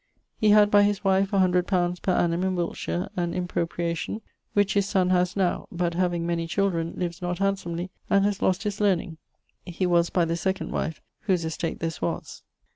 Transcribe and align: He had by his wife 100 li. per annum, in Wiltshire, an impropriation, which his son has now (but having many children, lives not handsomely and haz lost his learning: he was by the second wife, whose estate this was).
He 0.39 0.49
had 0.49 0.71
by 0.71 0.81
his 0.81 1.03
wife 1.03 1.31
100 1.31 1.71
li. 1.71 1.93
per 2.01 2.11
annum, 2.13 2.43
in 2.43 2.55
Wiltshire, 2.55 3.07
an 3.15 3.35
impropriation, 3.35 4.21
which 4.53 4.73
his 4.73 4.87
son 4.87 5.11
has 5.11 5.35
now 5.35 5.67
(but 5.71 5.93
having 5.93 6.25
many 6.25 6.47
children, 6.47 6.95
lives 6.97 7.21
not 7.21 7.37
handsomely 7.37 7.91
and 8.09 8.25
haz 8.25 8.41
lost 8.41 8.63
his 8.63 8.81
learning: 8.81 9.17
he 9.63 9.85
was 9.85 10.09
by 10.09 10.25
the 10.25 10.35
second 10.35 10.71
wife, 10.71 11.03
whose 11.25 11.45
estate 11.45 11.81
this 11.81 12.01
was). 12.01 12.41